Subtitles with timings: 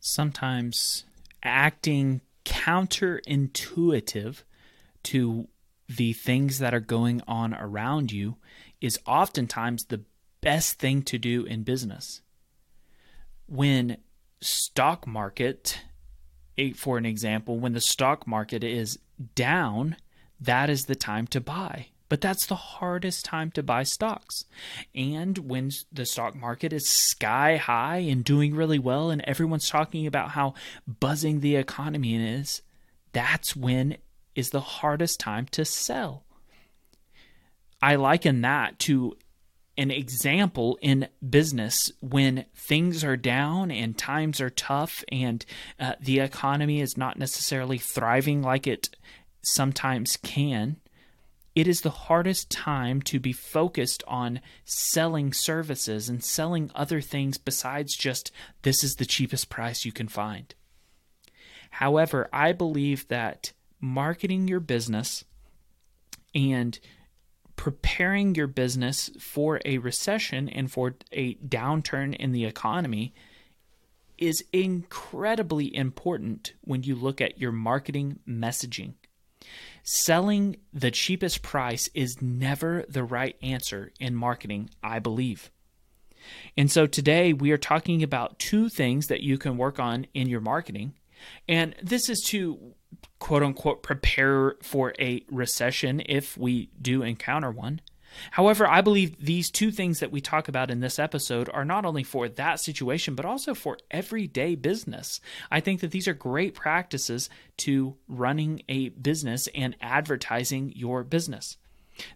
[0.00, 1.04] sometimes
[1.42, 4.42] acting counterintuitive
[5.04, 5.48] to
[5.88, 8.36] the things that are going on around you
[8.80, 10.02] is oftentimes the
[10.40, 12.20] best thing to do in business.
[13.46, 13.96] When
[14.40, 15.80] stock market
[16.74, 18.98] for an example, when the stock market is
[19.34, 19.96] down,
[20.40, 21.88] that is the time to buy.
[22.08, 24.44] But that's the hardest time to buy stocks.
[24.94, 30.06] And when the stock market is sky high and doing really well, and everyone's talking
[30.06, 30.54] about how
[30.86, 32.62] buzzing the economy is,
[33.12, 33.98] that's when
[34.34, 36.24] is the hardest time to sell.
[37.82, 39.16] I liken that to
[39.76, 45.46] an example in business when things are down and times are tough and
[45.78, 48.90] uh, the economy is not necessarily thriving like it
[49.42, 50.76] sometimes can.
[51.58, 57.36] It is the hardest time to be focused on selling services and selling other things
[57.36, 58.30] besides just
[58.62, 60.54] this is the cheapest price you can find.
[61.70, 65.24] However, I believe that marketing your business
[66.32, 66.78] and
[67.56, 73.12] preparing your business for a recession and for a downturn in the economy
[74.16, 78.94] is incredibly important when you look at your marketing messaging.
[79.82, 85.50] Selling the cheapest price is never the right answer in marketing, I believe.
[86.56, 90.28] And so today we are talking about two things that you can work on in
[90.28, 90.94] your marketing.
[91.48, 92.74] And this is to
[93.18, 97.80] quote unquote prepare for a recession if we do encounter one.
[98.30, 101.84] However, I believe these two things that we talk about in this episode are not
[101.84, 105.20] only for that situation, but also for everyday business.
[105.50, 111.56] I think that these are great practices to running a business and advertising your business.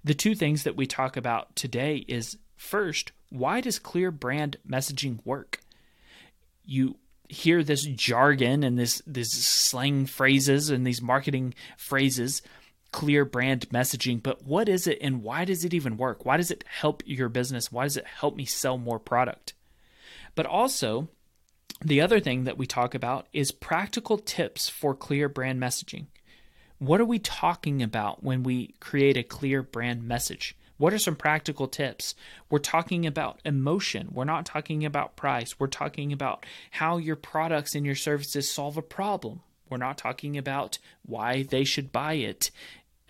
[0.04, 5.18] The two things that we talk about today is first, why does clear brand messaging
[5.24, 5.60] work?
[6.64, 6.96] You
[7.28, 12.42] hear this jargon and this this slang phrases and these marketing phrases
[12.92, 16.50] clear brand messaging but what is it and why does it even work why does
[16.50, 19.54] it help your business why does it help me sell more product
[20.34, 21.08] but also
[21.84, 26.06] the other thing that we talk about is practical tips for clear brand messaging
[26.78, 31.14] what are we talking about when we create a clear brand message what are some
[31.14, 32.16] practical tips?
[32.50, 34.08] We're talking about emotion.
[34.10, 35.60] We're not talking about price.
[35.60, 39.42] We're talking about how your products and your services solve a problem.
[39.70, 42.50] We're not talking about why they should buy it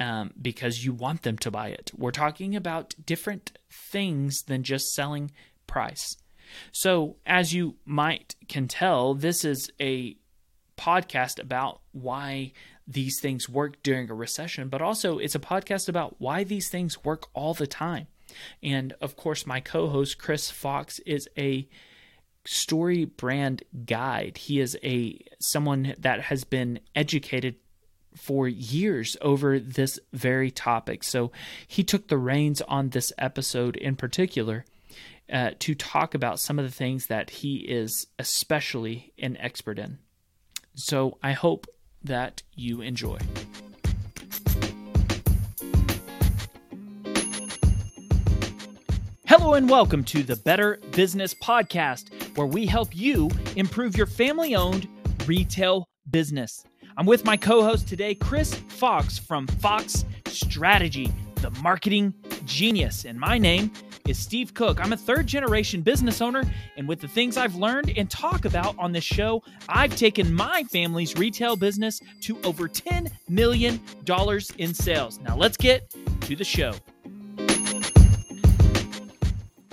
[0.01, 1.91] um, because you want them to buy it.
[1.97, 5.31] We're talking about different things than just selling
[5.67, 6.17] price.
[6.71, 10.17] So, as you might can tell, this is a
[10.77, 12.53] podcast about why
[12.87, 17.05] these things work during a recession, but also it's a podcast about why these things
[17.05, 18.07] work all the time.
[18.63, 21.69] And of course, my co host, Chris Fox, is a
[22.45, 24.39] story brand guide.
[24.39, 27.57] He is a someone that has been educated
[28.17, 31.03] for years over this very topic.
[31.05, 31.33] So
[31.67, 34.65] he took the reins on this episode in particular
[35.33, 39.99] uh, to talk about some of the things that he is especially an expert in.
[40.75, 41.67] So I hope
[42.05, 43.19] that you enjoy.
[49.27, 54.55] Hello, and welcome to the Better Business Podcast, where we help you improve your family
[54.55, 54.87] owned
[55.27, 56.65] retail business.
[56.97, 62.13] I'm with my co host today, Chris Fox from Fox Strategy, the marketing
[62.45, 63.05] genius.
[63.07, 63.73] And my name
[64.07, 64.79] is Steve Cook.
[64.85, 66.43] I'm a third generation business owner,
[66.77, 70.65] and with the things I've learned and talk about on this show, I've taken my
[70.65, 73.81] family's retail business to over $10 million
[74.59, 75.19] in sales.
[75.21, 76.75] Now, let's get to the show.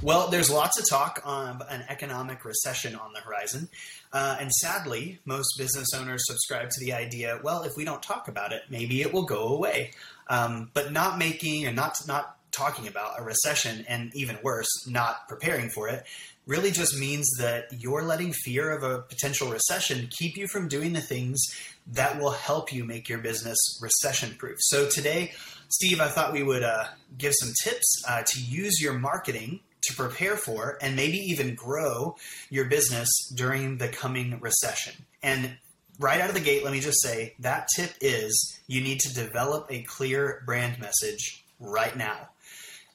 [0.02, 3.68] Well, there's lots of talk on an economic recession on the horizon.
[4.14, 8.30] Uh, and sadly, most business owners subscribe to the idea well, if we don't talk
[8.30, 9.92] about it, maybe it will go away.
[10.30, 15.28] Um, but not making and not, not talking about a recession and even worse, not
[15.28, 16.06] preparing for it,
[16.48, 20.94] really just means that you're letting fear of a potential recession keep you from doing
[20.94, 21.46] the things
[21.88, 24.58] that will help you make your business recession proof.
[24.62, 25.34] So today,
[25.68, 26.86] Steve, I thought we would uh,
[27.18, 32.16] give some tips uh, to use your marketing to prepare for and maybe even grow
[32.50, 34.94] your business during the coming recession.
[35.24, 35.58] And
[36.00, 39.14] right out of the gate, let me just say that tip is you need to
[39.14, 42.30] develop a clear brand message right now.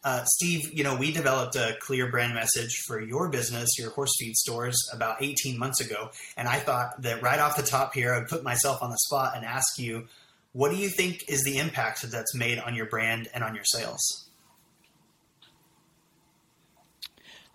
[0.03, 4.13] Uh, Steve, you know, we developed a clear brand message for your business, your horse
[4.21, 6.11] feed stores, about 18 months ago.
[6.37, 9.33] And I thought that right off the top here, I'd put myself on the spot
[9.35, 10.07] and ask you,
[10.53, 13.65] what do you think is the impact that's made on your brand and on your
[13.65, 14.24] sales?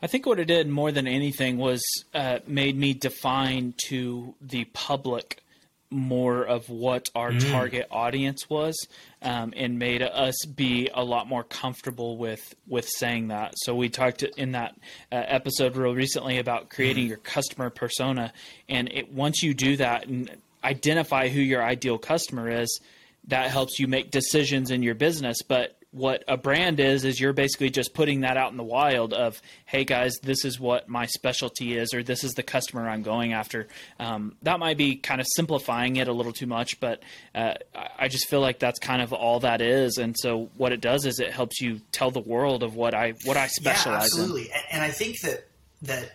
[0.01, 1.81] I think what it did more than anything was
[2.13, 5.43] uh, made me define to the public
[5.91, 7.51] more of what our mm.
[7.51, 8.75] target audience was
[9.21, 13.89] um, and made us be a lot more comfortable with with saying that so we
[13.89, 14.75] talked in that
[15.11, 17.09] uh, episode real recently about creating mm.
[17.09, 18.31] your customer persona
[18.67, 20.29] and it, once you do that and
[20.63, 22.81] identify who your ideal customer is
[23.27, 27.33] that helps you make decisions in your business but what a brand is is you're
[27.33, 31.07] basically just putting that out in the wild of hey guys this is what my
[31.07, 33.67] specialty is or this is the customer i'm going after.
[33.99, 37.01] Um, that might be kind of simplifying it a little too much but
[37.33, 37.55] uh,
[37.97, 39.97] i just feel like that's kind of all that is.
[39.97, 43.13] And so what it does is it helps you tell the world of what i
[43.25, 44.43] what i specialize yeah, absolutely.
[44.43, 45.47] in and i think that
[45.81, 46.11] that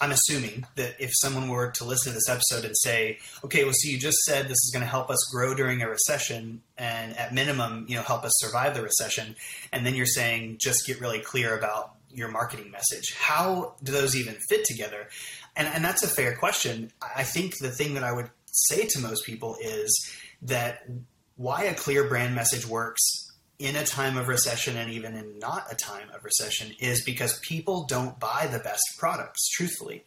[0.00, 3.72] I'm assuming that if someone were to listen to this episode and say, okay, well,
[3.74, 7.16] so you just said this is going to help us grow during a recession and
[7.16, 9.34] at minimum, you know, help us survive the recession.
[9.72, 13.14] And then you're saying, just get really clear about your marketing message.
[13.18, 15.08] How do those even fit together?
[15.56, 16.92] And, and that's a fair question.
[17.02, 20.12] I think the thing that I would say to most people is
[20.42, 20.86] that
[21.36, 23.27] why a clear brand message works
[23.58, 27.40] in a time of recession and even in not a time of recession is because
[27.40, 30.04] people don't buy the best products, truthfully.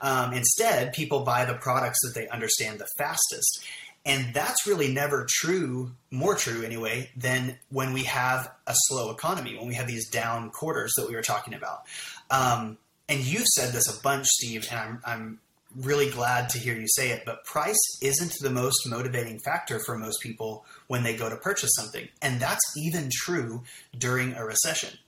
[0.00, 3.64] Um, instead, people buy the products that they understand the fastest.
[4.04, 9.56] And that's really never true, more true anyway, than when we have a slow economy,
[9.56, 11.82] when we have these down quarters that we were talking about.
[12.30, 12.78] Um,
[13.08, 15.40] and you've said this a bunch, Steve, and I'm, I'm
[15.76, 19.96] really glad to hear you say it, but price isn't the most motivating factor for
[19.96, 22.08] most people when they go to purchase something.
[22.20, 23.62] And that's even true
[23.96, 24.98] during a recession.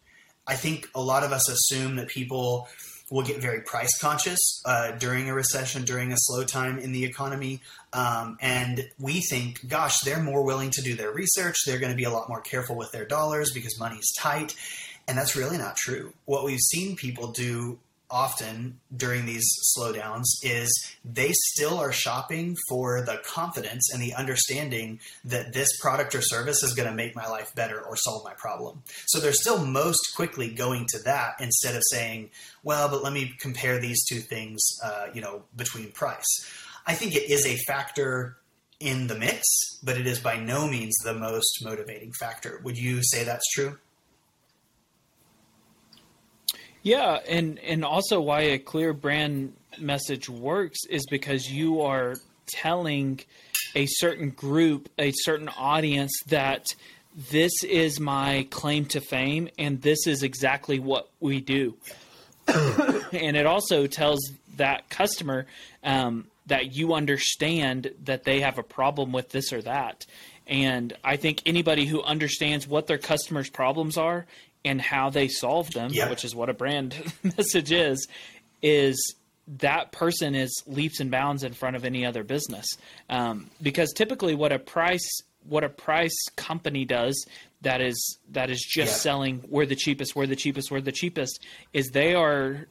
[0.46, 2.68] I think a lot of us assume that people
[3.10, 7.04] will get very price conscious uh, during a recession, during a slow time in the
[7.04, 7.60] economy.
[7.92, 11.56] Um, and we think, gosh, they're more willing to do their research.
[11.66, 14.54] They're going to be a lot more careful with their dollars because money's tight.
[15.06, 16.14] And that's really not true.
[16.24, 17.78] What we've seen people do
[18.10, 19.44] often during these
[19.76, 20.70] slowdowns is
[21.04, 26.62] they still are shopping for the confidence and the understanding that this product or service
[26.62, 28.82] is going to make my life better or solve my problem.
[29.06, 32.30] So they're still most quickly going to that instead of saying,
[32.62, 36.24] well, but let me compare these two things, uh, you know, between price.
[36.86, 38.36] I think it is a factor
[38.80, 39.42] in the mix,
[39.82, 42.60] but it is by no means the most motivating factor.
[42.64, 43.78] Would you say that's true?
[46.84, 52.14] Yeah, and and also why a clear brand message works is because you are
[52.46, 53.20] telling
[53.74, 56.66] a certain group, a certain audience that
[57.30, 61.74] this is my claim to fame and this is exactly what we do.
[62.48, 64.20] and it also tells
[64.56, 65.46] that customer
[65.84, 70.04] um, that you understand that they have a problem with this or that.
[70.46, 74.26] And I think anybody who understands what their customers' problems are
[74.64, 76.08] and how they solve them, yeah.
[76.08, 76.94] which is what a brand
[77.36, 78.06] message is,
[78.62, 79.16] is
[79.46, 82.66] that person is leaps and bounds in front of any other business.
[83.10, 87.26] Um, because typically, what a price what a price company does
[87.60, 88.96] that is that is just yeah.
[88.96, 92.66] selling we're the cheapest, we're the cheapest, we're the cheapest is they are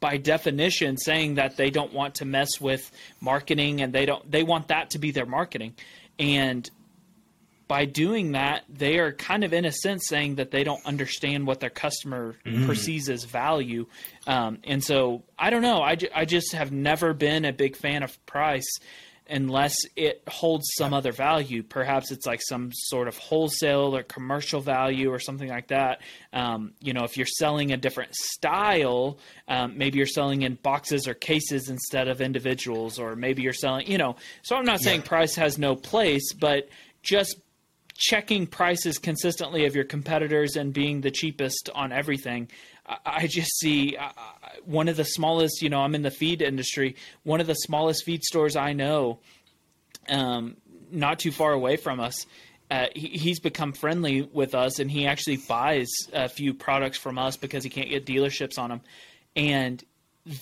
[0.00, 2.90] by definition saying that they don't want to mess with
[3.20, 5.74] marketing and they don't they want that to be their marketing
[6.18, 6.70] and
[7.68, 11.46] by doing that, they are kind of in a sense saying that they don't understand
[11.46, 12.66] what their customer mm.
[12.66, 13.86] perceives as value.
[14.26, 15.82] Um, and so I don't know.
[15.82, 18.66] I, ju- I just have never been a big fan of price
[19.30, 21.62] unless it holds some other value.
[21.62, 26.00] Perhaps it's like some sort of wholesale or commercial value or something like that.
[26.32, 31.06] Um, you know, if you're selling a different style, um, maybe you're selling in boxes
[31.06, 34.16] or cases instead of individuals, or maybe you're selling, you know.
[34.42, 35.08] So I'm not saying yeah.
[35.08, 36.68] price has no place, but
[37.02, 37.36] just
[37.98, 42.48] checking prices consistently of your competitors and being the cheapest on everything.
[43.04, 43.98] I just see
[44.64, 48.04] one of the smallest, you know, I'm in the feed industry, one of the smallest
[48.04, 49.18] feed stores I know,
[50.08, 50.56] um,
[50.90, 52.24] not too far away from us.
[52.70, 57.18] Uh, he, he's become friendly with us and he actually buys a few products from
[57.18, 58.80] us because he can't get dealerships on them.
[59.34, 59.82] And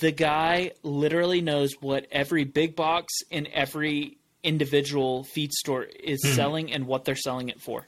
[0.01, 4.15] the guy literally knows what every big box in every
[4.47, 6.35] individual feed store is mm.
[6.35, 7.87] selling and what they're selling it for.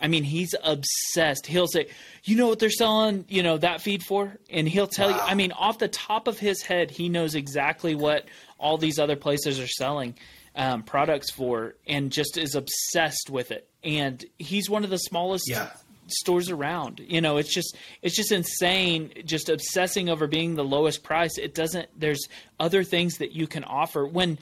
[0.00, 1.46] I mean, he's obsessed.
[1.46, 1.88] He'll say,
[2.24, 5.16] "You know what they're selling, you know, that feed for?" And he'll tell wow.
[5.16, 8.24] you, I mean, off the top of his head, he knows exactly what
[8.58, 10.14] all these other places are selling
[10.56, 13.68] um, products for and just is obsessed with it.
[13.84, 15.70] And he's one of the smallest yeah.
[16.06, 17.00] stores around.
[17.00, 21.38] You know, it's just it's just insane just obsessing over being the lowest price.
[21.38, 22.26] It doesn't there's
[22.58, 24.38] other things that you can offer when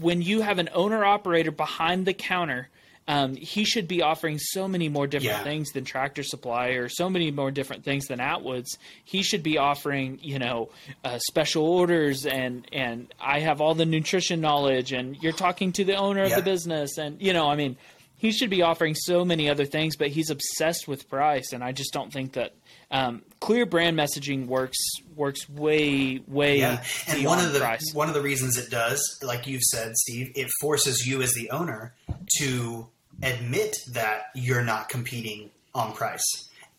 [0.00, 2.68] when you have an owner operator behind the counter
[3.08, 5.42] um, he should be offering so many more different Yeah.
[5.42, 8.78] things than Tractor Supply or so many more different things than Atwoods.
[9.04, 10.70] He should be offering, you know,
[11.04, 15.84] uh, special orders and and I have all the nutrition knowledge and you're talking to
[15.84, 17.76] the owner of the business and you know, I mean,
[18.18, 21.72] he should be offering so many other things, but he's obsessed with price, and I
[21.72, 22.52] just don't think that
[22.92, 24.78] um, clear brand messaging works
[25.16, 27.92] works way way Yeah, and one of the price.
[27.92, 31.50] one of the reasons it does, like you've said, Steve, it forces you as the
[31.50, 31.94] owner
[32.38, 32.86] to
[33.22, 36.22] admit that you're not competing on price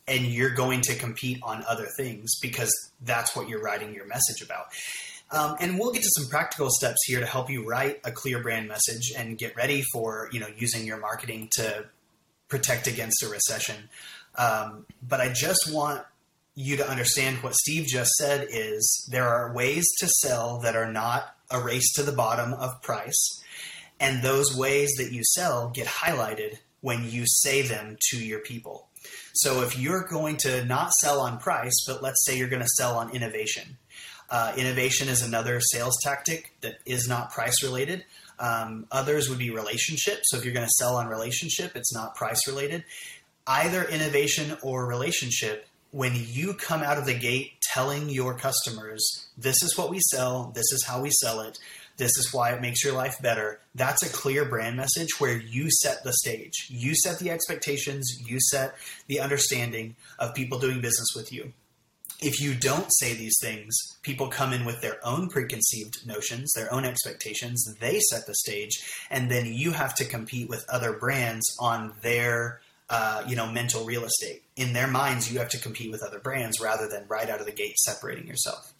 [0.08, 4.41] and you're going to compete on other things because that's what you're writing your message
[4.43, 4.65] about.
[5.32, 8.41] Um, and we'll get to some practical steps here to help you write a clear
[8.41, 11.86] brand message and get ready for you know using your marketing to
[12.50, 13.89] protect against a recession.
[14.37, 16.03] Um, but I just want
[16.55, 20.91] you to understand what Steve just said is there are ways to sell that are
[20.91, 23.41] not a race to the bottom of price.
[23.99, 28.89] And those ways that you sell get highlighted when you say them to your people.
[29.33, 32.67] So if you're going to not sell on price, but let's say you're going to
[32.67, 33.77] sell on innovation.
[34.29, 38.05] Uh, innovation is another sales tactic that is not price related.
[38.39, 40.21] Um, others would be relationship.
[40.23, 42.83] So if you're going to sell on relationship, it's not price related.
[43.45, 49.62] Either innovation or relationship, when you come out of the gate telling your customers, this
[49.62, 51.59] is what we sell, this is how we sell it,
[51.97, 55.69] this is why it makes your life better, that's a clear brand message where you
[55.69, 56.67] set the stage.
[56.69, 58.75] You set the expectations, you set
[59.07, 61.53] the understanding of people doing business with you
[62.23, 66.73] if you don't say these things, people come in with their own preconceived notions, their
[66.73, 67.65] own expectations.
[67.79, 68.71] They set the stage,
[69.09, 72.62] and then you have to compete with other brands on their,
[72.95, 74.43] uh, you know, mental real estate.
[74.55, 77.47] In their minds, you have to compete with other brands rather than right out of
[77.47, 78.71] the gate separating yourself.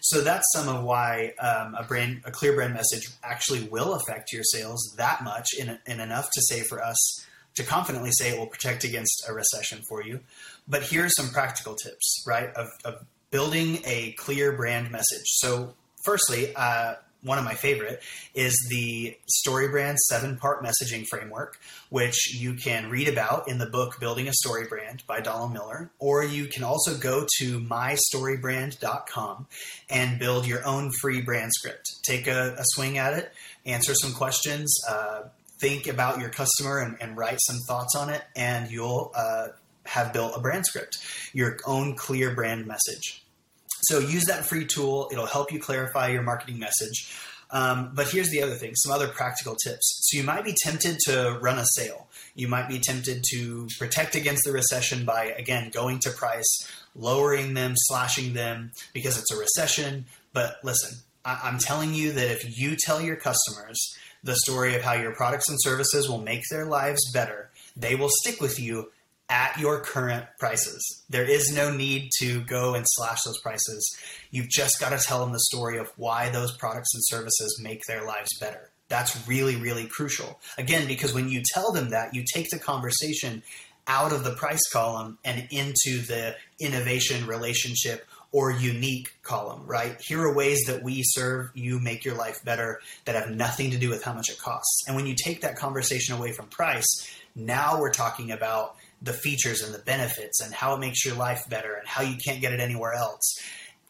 [0.00, 4.32] So that's some of why um, a brand, a clear brand message, actually will affect
[4.32, 7.24] your sales that much, in, in enough to say for us
[7.54, 10.18] to confidently say it will protect against a recession for you.
[10.66, 15.26] But here are some practical tips, right, of, of building a clear brand message.
[15.26, 15.74] So,
[16.04, 18.02] firstly, uh, one of my favorite
[18.34, 21.58] is the StoryBrand seven part messaging framework,
[21.90, 25.90] which you can read about in the book Building a Story Brand by Donald Miller,
[25.98, 29.46] or you can also go to mystorybrand.com
[29.90, 31.86] and build your own free brand script.
[32.02, 33.32] Take a, a swing at it,
[33.66, 35.22] answer some questions, uh,
[35.60, 39.48] think about your customer and, and, write some thoughts on it, and you'll uh,
[39.84, 40.98] have built a brand script,
[41.34, 43.19] your own clear brand message.
[43.82, 45.08] So use that free tool.
[45.12, 47.12] It'll help you clarify your marketing message.
[47.52, 50.02] Um, but here's the other thing some other practical tips.
[50.04, 52.08] So you might be tempted to run a sale.
[52.34, 57.54] You might be tempted to protect against the recession by, again, going to price, lowering
[57.54, 60.06] them, slashing them because it's a recession.
[60.32, 64.82] But listen, I- I'm telling you that if you tell your customers the story of
[64.82, 68.92] how your products and services will make their lives better, they will stick with you
[69.30, 71.04] at your current prices.
[71.08, 73.98] There is no need to go and slash those prices.
[74.30, 77.80] You've just got to tell them the story of why those products and services make
[77.86, 78.70] their lives better.
[78.88, 80.40] That's really, really crucial.
[80.58, 83.44] Again, because when you tell them that, you take the conversation
[83.86, 90.00] out of the price column and into the innovation, relationship, or unique column, right?
[90.00, 93.78] Here are ways that we serve you, make your life better that have nothing to
[93.78, 94.82] do with how much it costs.
[94.86, 96.86] And when you take that conversation away from price,
[97.34, 101.42] now we're talking about the features and the benefits and how it makes your life
[101.48, 103.38] better and how you can't get it anywhere else.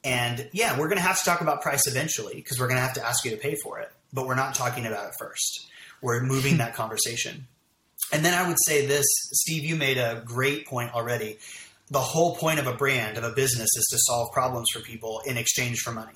[0.04, 2.82] And yeah, we're going to have to talk about price eventually because we're going to
[2.82, 5.68] have to ask you to pay for it, but we're not talking about it first.
[6.00, 7.46] We're moving that conversation.
[8.12, 11.38] And then I would say this, Steve, you made a great point already.
[11.90, 15.20] The whole point of a brand, of a business, is to solve problems for people
[15.26, 16.14] in exchange for money.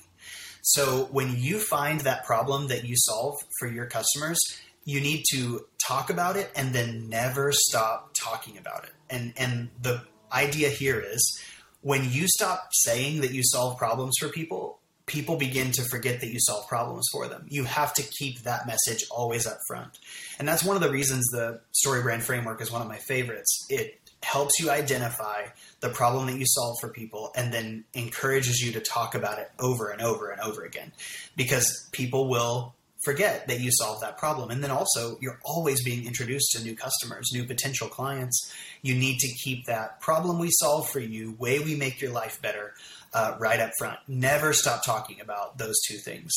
[0.61, 4.39] So when you find that problem that you solve for your customers,
[4.85, 8.91] you need to talk about it and then never stop talking about it.
[9.09, 10.01] And and the
[10.31, 11.41] idea here is
[11.81, 16.29] when you stop saying that you solve problems for people, people begin to forget that
[16.29, 17.45] you solve problems for them.
[17.49, 19.99] You have to keep that message always up front.
[20.39, 23.65] And that's one of the reasons the story brand framework is one of my favorites.
[23.69, 25.45] It helps you identify
[25.81, 29.51] the problem that you solve for people and then encourages you to talk about it
[29.59, 30.91] over and over and over again
[31.35, 32.73] because people will
[33.05, 34.49] forget that you solved that problem.
[34.49, 38.53] And then also, you're always being introduced to new customers, new potential clients.
[38.81, 42.41] You need to keep that problem we solve for you, way we make your life
[42.41, 42.73] better,
[43.13, 43.99] uh, right up front.
[44.07, 46.33] Never stop talking about those two things.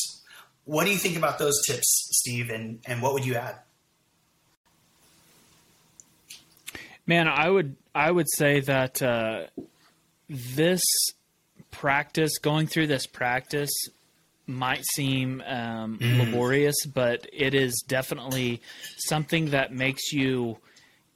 [0.65, 2.49] What do you think about those tips, Steve?
[2.51, 3.55] And, and what would you add?
[7.07, 9.47] Man, I would I would say that uh,
[10.29, 10.83] this
[11.71, 13.71] practice, going through this practice,
[14.49, 16.19] might seem um, mm.
[16.19, 18.61] laborious, but it is definitely
[18.97, 20.57] something that makes you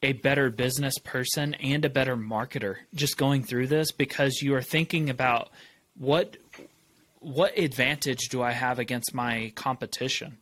[0.02, 4.62] a better business person and a better marketer just going through this because you are
[4.62, 5.50] thinking about
[5.98, 6.38] what
[7.20, 10.38] what advantage do I have against my competition?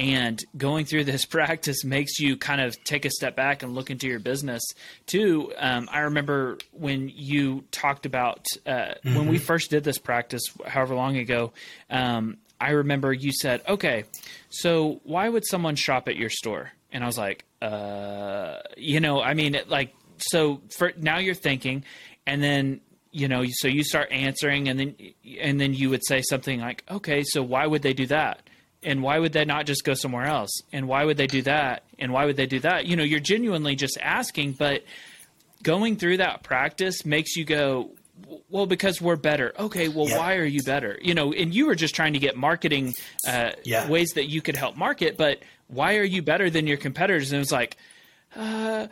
[0.00, 3.90] And going through this practice makes you kind of take a step back and look
[3.90, 4.62] into your business
[5.04, 5.52] too.
[5.58, 9.14] Um, I remember when you talked about uh, mm-hmm.
[9.14, 9.44] when we mm-hmm.
[9.44, 11.52] first did this practice, however long ago.
[11.90, 14.04] Um, I remember you said, "Okay,
[14.48, 19.20] so why would someone shop at your store?" And I was like, uh, you know,
[19.22, 21.84] I mean, like, so for now you're thinking,
[22.26, 22.80] and then
[23.12, 24.96] you know, so you start answering, and then
[25.40, 28.42] and then you would say something like, okay, so why would they do that?
[28.82, 30.62] And why would they not just go somewhere else?
[30.72, 31.82] And why would they do that?
[31.98, 32.86] And why would they do that?
[32.86, 34.84] You know, you're genuinely just asking, but
[35.62, 37.90] going through that practice makes you go,
[38.50, 40.18] well because we're better okay well yeah.
[40.18, 42.94] why are you better you know and you were just trying to get marketing
[43.26, 43.88] uh, yeah.
[43.88, 47.36] ways that you could help market but why are you better than your competitors and
[47.36, 47.76] it was like
[48.36, 48.86] uh,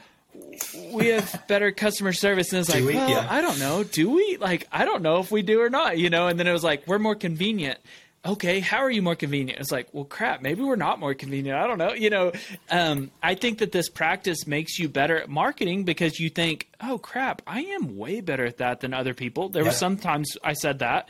[0.92, 2.94] we have better customer service and it's like we?
[2.94, 3.26] well yeah.
[3.30, 6.10] i don't know do we like i don't know if we do or not you
[6.10, 7.78] know and then it was like we're more convenient
[8.24, 9.60] okay, how are you more convenient?
[9.60, 11.58] It's like, well, crap, maybe we're not more convenient.
[11.58, 11.92] I don't know.
[11.92, 12.32] You know,
[12.70, 16.98] um, I think that this practice makes you better at marketing because you think, oh,
[16.98, 19.48] crap, I am way better at that than other people.
[19.48, 19.68] There yeah.
[19.68, 21.08] was sometimes I said that.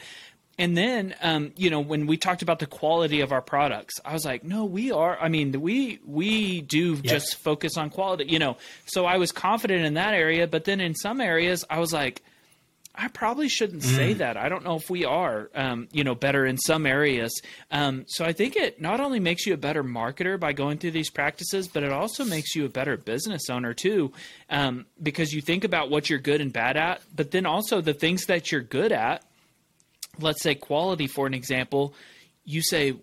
[0.61, 4.13] And then, um, you know, when we talked about the quality of our products, I
[4.13, 5.17] was like, no, we are.
[5.17, 7.13] I mean, we we do yeah.
[7.13, 8.57] just focus on quality, you know.
[8.87, 12.23] So I was confident in that area, but then in some areas, I was like,
[13.01, 13.97] I probably shouldn't mm.
[13.97, 14.37] say that.
[14.37, 17.41] I don't know if we are, um, you know, better in some areas.
[17.71, 20.91] Um, so I think it not only makes you a better marketer by going through
[20.91, 24.13] these practices, but it also makes you a better business owner too,
[24.51, 27.95] um, because you think about what you're good and bad at, but then also the
[27.95, 29.25] things that you're good at.
[30.19, 31.95] Let's say quality, for an example.
[32.45, 32.97] You say,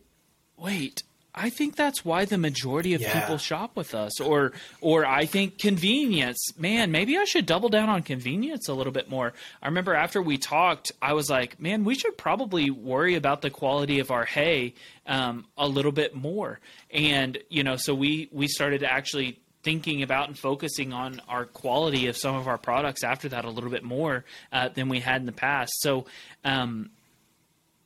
[0.58, 1.04] "Wait,
[1.36, 3.20] I think that's why the majority of yeah.
[3.20, 4.22] people shop with us.
[4.22, 6.58] Or or I think convenience.
[6.58, 9.34] Man, maybe I should double down on convenience a little bit more.
[9.62, 13.50] I remember after we talked, I was like, man, we should probably worry about the
[13.50, 14.76] quality of our hay
[15.06, 16.60] um, a little bit more.
[16.90, 22.06] And you know, so we we started actually thinking about and focusing on our quality
[22.06, 25.20] of some of our products after that a little bit more uh, than we had
[25.20, 25.74] in the past.
[25.82, 26.06] So
[26.44, 26.92] um,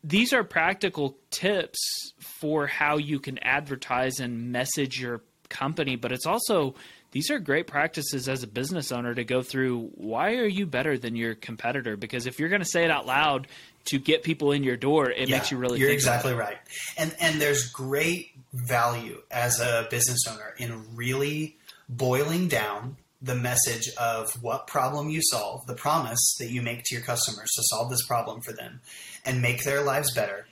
[0.03, 6.25] these are practical tips for how you can advertise and message your company, but it's
[6.25, 6.75] also
[7.11, 9.89] these are great practices as a business owner to go through.
[9.95, 11.97] Why are you better than your competitor?
[11.97, 13.47] Because if you're going to say it out loud
[13.85, 15.79] to get people in your door, it yeah, makes you really.
[15.79, 16.57] You're exactly right,
[16.97, 21.57] and and there's great value as a business owner in really
[21.87, 26.95] boiling down the message of what problem you solve, the promise that you make to
[26.95, 28.79] your customers to solve this problem for them
[29.25, 30.45] and make their lives better.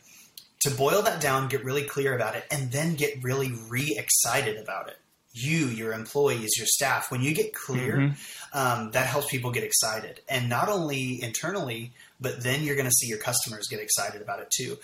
[0.61, 4.57] To boil that down, get really clear about it, and then get really re excited
[4.57, 4.97] about it.
[5.33, 8.57] You, your employees, your staff, when you get clear, mm-hmm.
[8.57, 10.19] um, that helps people get excited.
[10.27, 14.39] And not only internally, but then you're going to see your customers get excited about
[14.39, 14.77] it too.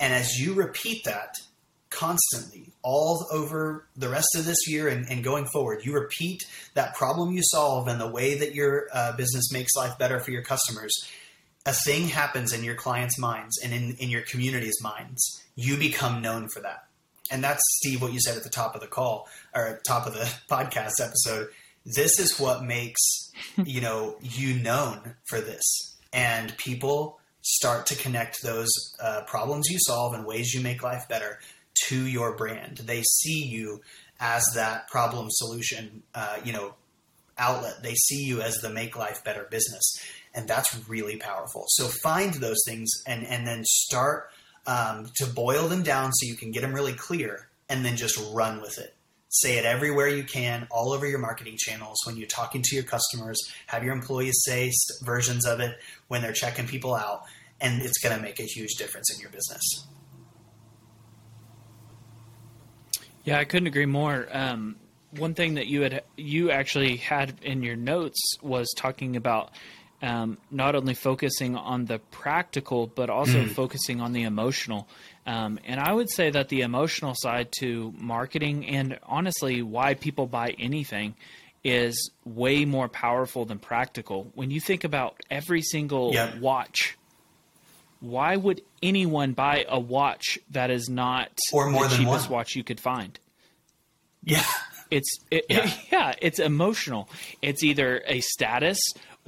[0.00, 1.36] And as you repeat that,
[1.90, 5.84] constantly all over the rest of this year and, and, going forward.
[5.84, 9.98] You repeat that problem you solve and the way that your uh, business makes life
[9.98, 10.92] better for your customers.
[11.66, 15.42] A thing happens in your clients' minds and in, in your community's minds.
[15.56, 16.84] You become known for that.
[17.30, 20.14] And that's, Steve, what you said at the top of the call or top of
[20.14, 21.48] the podcast episode.
[21.84, 23.00] This is what makes,
[23.64, 25.96] you know, you known for this.
[26.12, 28.70] And people start to connect those
[29.02, 31.38] uh, problems you solve and ways you make life better
[31.86, 32.78] to your brand.
[32.78, 33.80] They see you
[34.18, 36.74] as that problem solution, uh, you know,
[37.38, 37.82] outlet.
[37.82, 39.82] They see you as the make life better business,
[40.34, 41.64] and that's really powerful.
[41.68, 44.30] So find those things and and then start
[44.66, 48.20] um, to boil them down so you can get them really clear, and then just
[48.32, 48.94] run with it.
[49.28, 51.98] Say it everywhere you can, all over your marketing channels.
[52.04, 56.32] When you're talking to your customers, have your employees say versions of it when they're
[56.32, 57.22] checking people out,
[57.60, 59.86] and it's going to make a huge difference in your business.
[63.24, 64.26] Yeah, I couldn't agree more.
[64.32, 64.76] Um,
[65.10, 69.52] one thing that you had you actually had in your notes was talking about
[70.02, 73.50] um, not only focusing on the practical but also mm.
[73.50, 74.88] focusing on the emotional.
[75.26, 80.26] Um, and I would say that the emotional side to marketing and honestly why people
[80.26, 81.14] buy anything
[81.62, 84.30] is way more powerful than practical.
[84.34, 86.38] When you think about every single yeah.
[86.38, 86.96] watch
[88.00, 92.38] why would anyone buy a watch that is not or more the cheapest one.
[92.38, 93.18] watch you could find?
[94.24, 94.44] Yeah.
[94.92, 95.66] It's it, yeah.
[95.66, 97.08] It, yeah, it's emotional.
[97.42, 98.80] It's either a status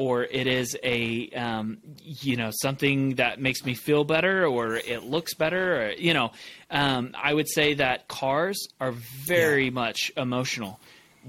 [0.03, 5.05] or it is a um, you know something that makes me feel better or it
[5.05, 6.33] looks better or, you know
[6.71, 9.71] um, i would say that cars are very yeah.
[9.71, 10.81] much emotional.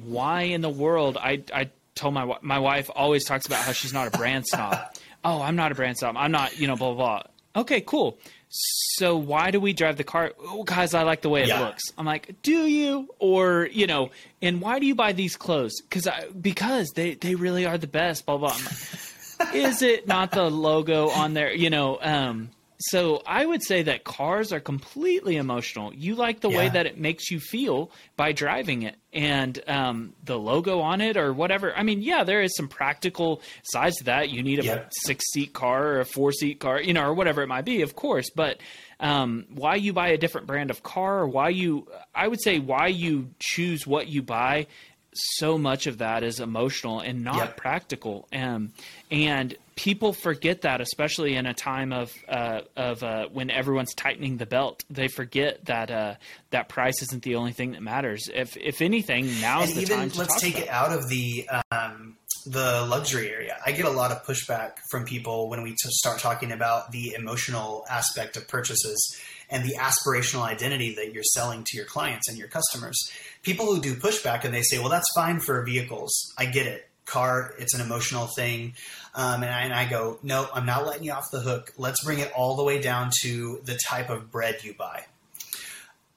[0.01, 1.17] Why in the world?
[1.17, 4.77] I i told my my wife always talks about how she's not a brand snob.
[5.25, 6.17] Oh i'm not a brand snob.
[6.17, 7.61] I'm not you know blah blah blah.
[7.61, 8.17] Okay cool
[8.55, 10.31] so why do we drive the car?
[10.39, 11.61] Oh, guys, I like the way it yeah.
[11.61, 11.81] looks.
[11.97, 13.09] I'm like, do you?
[13.17, 14.11] Or you know,
[14.43, 15.81] and why do you buy these clothes?
[15.81, 18.27] Because I because they they really are the best.
[18.27, 18.49] Blah blah.
[18.49, 21.51] Like, Is it not the logo on there?
[21.51, 22.51] You know, um,
[22.89, 25.93] so I would say that cars are completely emotional.
[25.93, 26.57] You like the yeah.
[26.57, 31.17] way that it makes you feel by driving it, and um, the logo on it
[31.17, 31.75] or whatever.
[31.75, 34.29] I mean, yeah, there is some practical sides to that.
[34.29, 34.83] You need a yeah.
[34.89, 37.81] six seat car or a four seat car, you know, or whatever it might be,
[37.81, 38.29] of course.
[38.29, 38.59] But
[38.99, 42.59] um, why you buy a different brand of car, or why you, I would say,
[42.59, 44.67] why you choose what you buy
[45.13, 47.57] so much of that is emotional and not yep.
[47.57, 48.27] practical.
[48.33, 48.73] Um,
[49.11, 54.37] and people forget that, especially in a time of uh, of uh, when everyone's tightening
[54.37, 54.83] the belt.
[54.89, 56.15] They forget that uh,
[56.51, 58.29] that price isn't the only thing that matters.
[58.33, 60.09] If if anything, now's and the even, time.
[60.11, 63.57] To let's take it out of the um, the luxury area.
[63.65, 67.13] I get a lot of pushback from people when we t- start talking about the
[67.17, 69.19] emotional aspect of purchases
[69.53, 73.09] and the aspirational identity that you're selling to your clients and your customers.
[73.41, 76.11] People who do pushback and they say, "Well, that's fine for vehicles.
[76.37, 77.53] I get it." car.
[77.57, 78.73] It's an emotional thing.
[79.15, 81.73] Um, and, I, and I go, no, I'm not letting you off the hook.
[81.77, 85.05] Let's bring it all the way down to the type of bread you buy.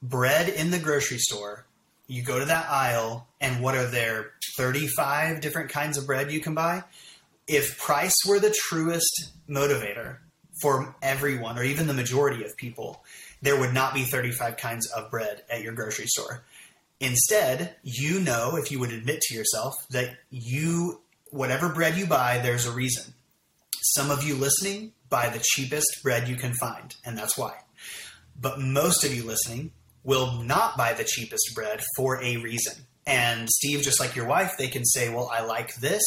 [0.01, 1.65] Bread in the grocery store,
[2.07, 6.39] you go to that aisle, and what are there 35 different kinds of bread you
[6.39, 6.83] can buy?
[7.47, 10.17] If price were the truest motivator
[10.61, 13.03] for everyone, or even the majority of people,
[13.41, 16.43] there would not be 35 kinds of bread at your grocery store.
[16.99, 22.39] Instead, you know, if you would admit to yourself that you, whatever bread you buy,
[22.39, 23.13] there's a reason.
[23.81, 27.53] Some of you listening buy the cheapest bread you can find, and that's why.
[28.39, 29.71] But most of you listening
[30.03, 32.85] will not buy the cheapest bread for a reason.
[33.05, 36.03] And Steve, just like your wife, they can say, Well, I like this.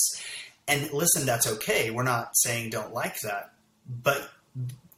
[0.68, 1.90] And listen, that's okay.
[1.90, 3.52] We're not saying don't like that.
[3.88, 4.30] But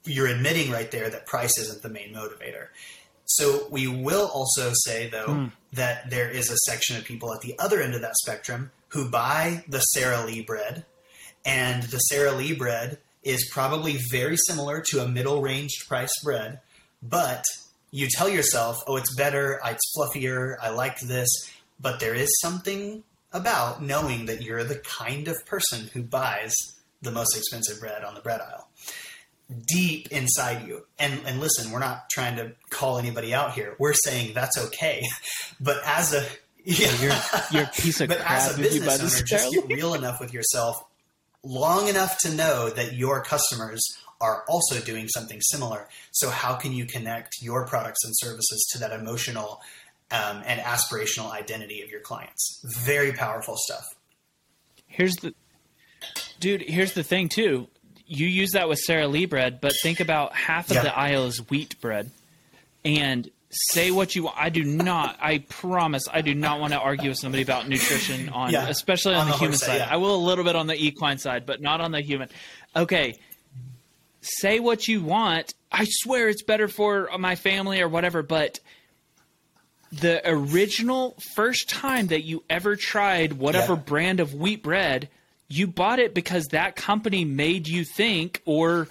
[0.04, 2.68] you're admitting right there that price isn't the main motivator.
[3.24, 5.52] So we will also say, though, mm.
[5.72, 9.08] that there is a section of people at the other end of that spectrum who
[9.08, 10.84] buy the Sara Lee bread,
[11.44, 16.60] and the Sara Lee bread is probably very similar to a middle range price bread,
[17.02, 17.44] but
[17.90, 21.28] you tell yourself, oh, it's better, it's fluffier, I like this,
[21.80, 26.54] but there is something about knowing that you're the kind of person who buys
[27.00, 28.68] the most expensive bread on the bread aisle
[29.66, 30.84] deep inside you.
[30.98, 33.76] And and listen, we're not trying to call anybody out here.
[33.78, 35.02] We're saying that's okay.
[35.60, 36.26] But as a
[36.64, 37.14] yeah, you're,
[37.52, 40.32] you're a piece of but crap as a business owner, just get real enough with
[40.32, 40.82] yourself,
[41.44, 43.80] long enough to know that your customers
[44.20, 45.88] are also doing something similar.
[46.12, 49.60] So how can you connect your products and services to that emotional
[50.10, 52.62] um, and aspirational identity of your clients?
[52.84, 53.84] Very powerful stuff.
[54.86, 55.34] Here's the
[56.38, 56.62] dude.
[56.62, 57.68] Here's the thing too
[58.12, 60.82] you use that with Sara Lee bread, but think about half of yeah.
[60.82, 62.10] the aisle is wheat bread.
[62.84, 64.36] And say what you want.
[64.38, 68.28] I do not, I promise, I do not want to argue with somebody about nutrition
[68.28, 68.68] on, yeah.
[68.68, 69.76] especially on, on the, the, human side.
[69.76, 69.88] Yeah.
[69.90, 72.28] I will a little bit on the equine side, but not on the human.
[72.76, 73.18] Okay.
[74.20, 75.54] Say what you want.
[75.70, 78.60] I swear it's better for my family or whatever, but
[79.90, 85.08] the original first time that you ever tried whatever brand of wheat bread–
[85.52, 88.88] you bought it because that company made you think or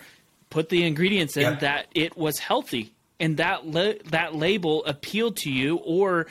[0.52, 2.94] put the ingredients in that it was healthy.
[3.20, 6.28] And that la- that label appealed to you or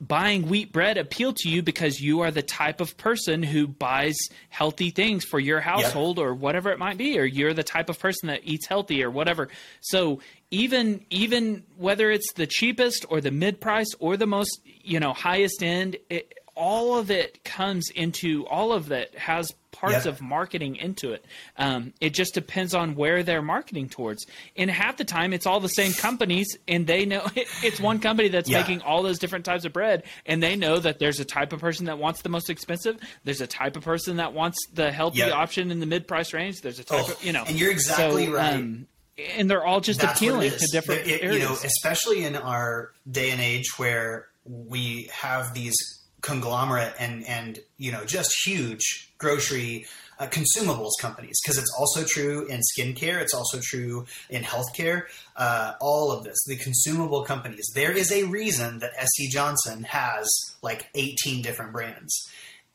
[0.00, 4.16] buying wheat bread appealed to you because you are the type of person who buys
[4.48, 7.98] healthy things for your household or whatever it might be or you're the type of
[7.98, 9.48] person that eats healthy or whatever.
[9.80, 14.98] So even even whether it's the cheapest or the mid price or the most you
[14.98, 20.06] know highest end it, all of it comes into all of that has parts yep.
[20.06, 21.24] of marketing into it.
[21.56, 24.26] Um, it just depends on where they're marketing towards.
[24.56, 28.00] And half the time, it's all the same companies, and they know it, it's one
[28.00, 28.58] company that's yeah.
[28.58, 31.60] making all those different types of bread, and they know that there's a type of
[31.60, 32.98] person that wants the most expensive.
[33.22, 35.32] There's a type of person that wants the healthy yep.
[35.32, 36.60] option in the mid price range.
[36.60, 38.54] There's a type oh, of you know, and you're exactly so, right.
[38.54, 38.88] Um,
[39.36, 41.40] and they're all just That's appealing to different it, areas.
[41.40, 45.76] You know, especially in our day and age where we have these
[46.20, 49.86] conglomerate and and you know just huge grocery
[50.18, 55.04] uh, consumables companies because it's also true in skincare it's also true in healthcare
[55.36, 60.26] uh, all of this the consumable companies there is a reason that sc johnson has
[60.62, 62.12] like 18 different brands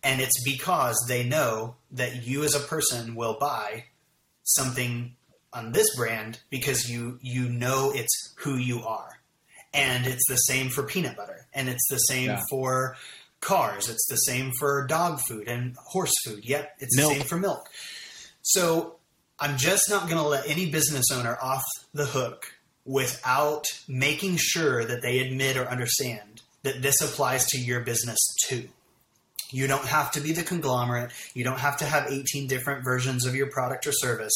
[0.06, 3.86] And it's because they know that you as a person will buy
[4.44, 5.16] something
[5.54, 9.20] on this brand because you you know it's who you are.
[9.74, 12.42] And it's the same for peanut butter and it's the same Yeah.
[12.50, 12.96] for
[13.44, 13.90] cars.
[13.90, 16.46] It's the same for dog food and horse food.
[16.46, 17.14] Yep, it's Milk.
[17.14, 17.70] the same for milk.
[18.42, 18.96] So
[19.40, 22.46] I'm just not going to let any business owner off the hook
[22.86, 28.68] without making sure that they admit or understand that this applies to your business too.
[29.52, 31.12] You don't have to be the conglomerate.
[31.34, 34.34] You don't have to have 18 different versions of your product or service.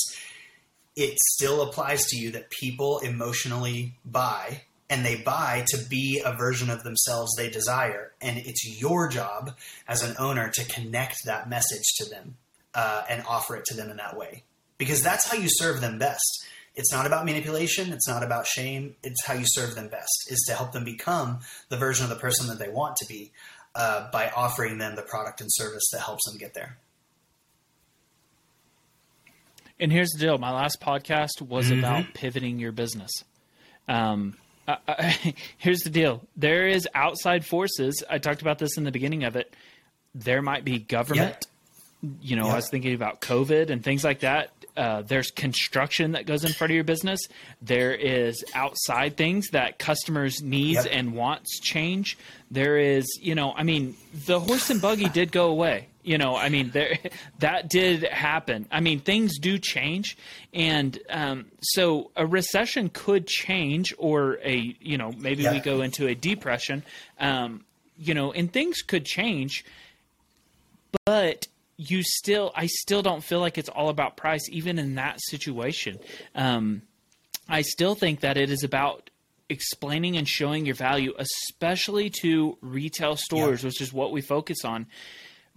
[0.96, 6.36] It still applies to you that people emotionally buy and they buy to be a
[6.36, 8.14] version of themselves they desire.
[8.22, 9.56] And it's your job
[9.88, 12.36] as an owner to connect that message to them
[12.74, 14.44] uh, and offer it to them in that way
[14.78, 16.46] because that's how you serve them best.
[16.76, 17.92] It's not about manipulation.
[17.92, 18.96] It's not about shame.
[19.04, 22.16] It's how you serve them best is to help them become the version of the
[22.18, 23.32] person that they want to be
[23.74, 26.78] uh, by offering them the product and service that helps them get there.
[29.80, 31.80] And here's the deal: my last podcast was Mm-hmm.
[31.80, 33.12] about pivoting your business.
[33.88, 34.36] Um,
[34.68, 38.04] I, I, here's the deal: there is outside forces.
[38.10, 39.54] I talked about this in the beginning of it.
[40.16, 41.46] There might be government.
[42.22, 42.48] You know.
[42.48, 44.52] I was thinking about COVID and things like that.
[44.76, 47.20] Uh, there's construction that goes in front of your business.
[47.64, 50.94] There is outside things that customers' needs Yep.
[50.96, 52.16] and wants change.
[52.52, 53.96] There is, you know, I mean,
[54.28, 55.88] the horse and buggy did go away.
[56.08, 56.98] You know, I mean, there
[57.40, 58.66] that did happen.
[58.72, 60.18] I mean, things do change,
[60.54, 65.52] and um, so a recession could change, or a, you know, maybe Yeah.
[65.52, 66.84] we go into a depression.
[67.20, 67.66] Um,
[67.98, 69.66] you know, and things could change,
[71.06, 71.48] but
[71.80, 76.00] you still i still don't feel like it's all about price even in that situation
[76.34, 76.82] um,
[77.48, 79.12] i still think that it is about
[79.48, 84.88] explaining and showing your value especially to retail stores which is what we focus on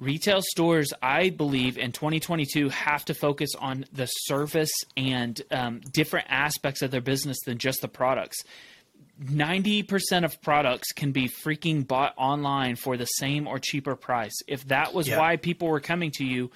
[0.01, 6.27] retail stores i believe in 2022 have to focus on the service and um, different
[6.31, 8.39] aspects of their business than just the products
[9.23, 14.33] 90% of products can be freaking bought online for the same or cheaper price.
[14.49, 15.19] If that was Yeah.
[15.19, 16.51] why people were coming to you,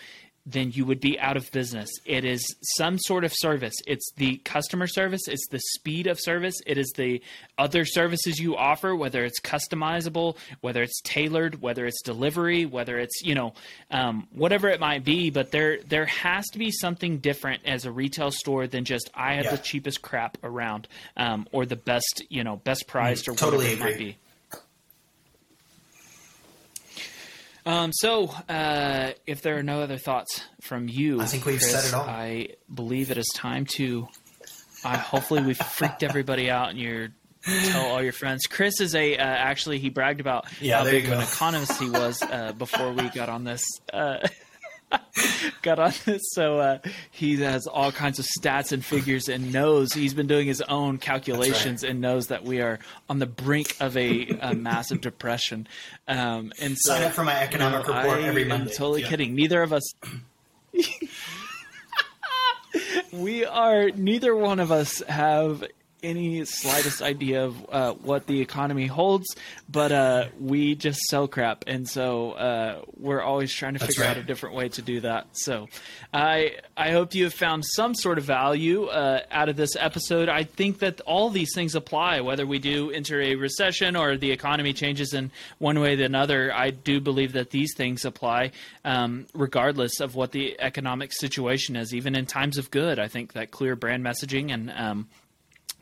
[0.46, 1.88] then you would be out of business.
[2.04, 2.44] It is
[2.76, 3.74] some sort of service.
[3.86, 7.22] It's the customer service, it's the speed of service, it is the
[7.56, 13.22] other services you offer, whether it's customizable, whether it's tailored, whether it's delivery, whether it's,
[13.22, 13.54] you know,
[13.90, 15.30] um, whatever it might be.
[15.30, 19.34] But there there has to be something different as a retail store than just I
[19.34, 19.52] have Yeah.
[19.52, 23.64] the cheapest crap around um, or the best, you know, best priced or Mm, totally
[23.66, 24.16] whatever it might be.
[27.66, 31.72] Um, so, uh, if there are no other thoughts from you, I think we've Chris,
[31.72, 32.06] said it all.
[32.08, 34.08] I believe it is time to.
[34.84, 37.08] I hopefully we've freaked everybody out, and you're
[37.42, 38.46] tell all your friends.
[38.46, 41.88] Chris is a uh, actually he bragged about Yeah, how big of an economist he
[41.88, 43.64] was uh, before we got on this.
[43.92, 44.18] Uh,
[45.62, 46.78] got on this, so uh,
[47.10, 50.98] he has all kinds of stats and figures, and knows he's been doing his own
[50.98, 52.78] calculations, and knows that we are
[53.08, 55.66] on the brink of a, a massive depression.
[56.08, 59.08] Um, and so, Sign up for my economic no, report I every am totally Yeah.
[59.08, 59.34] kidding.
[59.34, 59.82] Neither of us.
[63.12, 63.90] we are.
[63.90, 65.64] Neither one of us have
[66.04, 69.26] any slightest idea of uh, what the economy holds,
[69.68, 74.08] but uh, we just sell crap, and so uh, we're always trying to That's figure
[74.08, 75.26] out a different way to do that.
[75.32, 75.68] So,
[76.12, 80.28] I I hope you have found some sort of value uh, out of this episode.
[80.28, 84.30] I think that all these things apply, whether we do enter a recession or the
[84.30, 86.52] economy changes in one way or another.
[86.52, 88.52] I do believe that these things apply,
[88.84, 91.94] um, regardless of what the economic situation is.
[91.94, 95.08] Even in times of good, I think that clear brand messaging and um,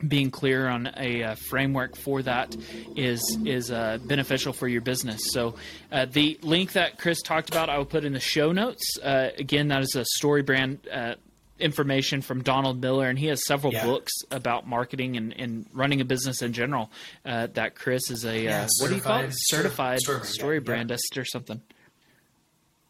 [0.07, 2.55] being clear on a uh, framework for that
[2.95, 5.21] is is uh, beneficial for your business.
[5.31, 5.55] So,
[5.91, 8.83] uh, the link that Chris talked about, I will put in the show notes.
[9.01, 10.79] Uh, again, that is a story brand.
[10.91, 11.15] Uh,
[11.59, 13.85] information from Donald Miller, and he has several Yeah.
[13.85, 16.91] books about marketing and, and running a business in general.
[17.23, 19.29] Uh, that Chris is a Yeah, uh, what do you call it?
[19.33, 21.61] certified story story brandist or something.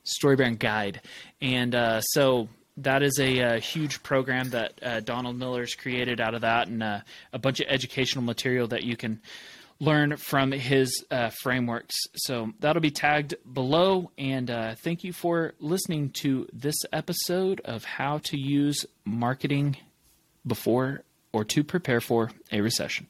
[0.05, 1.01] Story brand guide,
[1.41, 2.47] and uh, so
[2.77, 6.81] that is a, uh huge program that uh, Donald Miller's created out of that, and
[6.81, 6.99] uh,
[7.31, 9.21] a bunch of educational material that you can
[9.79, 11.95] learn from his uh, frameworks.
[12.15, 14.11] So that'll be tagged below.
[14.17, 19.77] And uh, thank you for listening to this episode of How to Use Marketing
[20.45, 23.07] Before or to Prepare for a Recession.